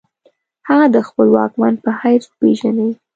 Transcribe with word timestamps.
هغه 0.67 0.85
د 0.95 0.97
خپل 1.07 1.27
واکمن 1.35 1.73
په 1.83 1.89
حیث 2.01 2.23
وپیژني. 2.27 2.89